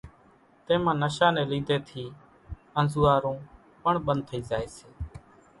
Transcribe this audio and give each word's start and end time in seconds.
تيمان 0.65 0.95
نشا 1.03 1.27
ني 1.35 1.43
لِيڌي 1.51 1.77
ٿي 1.87 2.03
انزوئارون 2.79 3.37
پڻ 3.83 3.93
ٻنڌ 4.05 4.21
ٿئي 4.29 4.39
زائي 4.49 4.67
سي 4.77 4.87